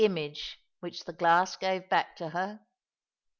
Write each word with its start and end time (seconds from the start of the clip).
image 0.03 0.59
which 0.79 1.05
the 1.05 1.13
glass 1.13 1.55
gaye 1.57 1.77
back 1.77 2.15
to 2.17 2.29
her? 2.29 2.59